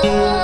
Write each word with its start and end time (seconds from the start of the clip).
Oh. 0.00 0.37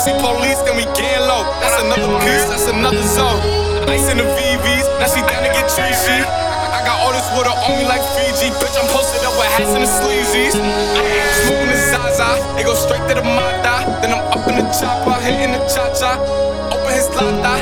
see 0.00 0.16
police, 0.16 0.56
then 0.64 0.80
we 0.80 0.88
gang 0.96 1.20
low. 1.28 1.44
That's 1.60 1.76
another 1.84 2.08
piece, 2.24 2.48
that's 2.48 2.68
another 2.72 3.04
zone. 3.04 3.36
Ice 3.84 4.08
in 4.08 4.16
the 4.16 4.24
VVs, 4.24 4.86
now 4.96 5.08
she 5.12 5.20
down 5.28 5.44
to 5.44 5.52
get 5.52 5.68
cheesy. 5.68 6.24
I 6.72 6.80
got 6.88 7.04
all 7.04 7.12
this 7.12 7.28
water 7.36 7.52
on 7.52 7.76
me 7.76 7.84
like 7.84 8.00
Fiji. 8.16 8.48
Bitch, 8.56 8.76
I'm 8.80 8.88
posted 8.88 9.20
up 9.28 9.36
with 9.36 9.52
hats 9.52 9.76
and 9.76 9.84
the 9.84 9.90
sleazies. 9.90 10.56
Smoking 11.44 11.68
the 11.68 11.76
Zaza, 11.92 12.40
it 12.56 12.64
go 12.64 12.72
straight 12.72 13.04
to 13.12 13.14
the 13.20 13.24
Mata. 13.24 14.00
Then 14.00 14.16
I'm 14.16 14.24
up 14.32 14.48
in 14.48 14.56
the 14.56 14.64
chopper, 14.72 15.20
hitting 15.20 15.52
the 15.52 15.60
cha 15.68 15.92
cha. 15.92 16.16
Open 16.72 16.92
his 16.96 17.08
lata, 17.12 17.60